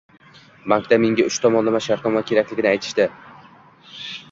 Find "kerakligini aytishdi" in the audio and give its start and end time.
2.33-3.09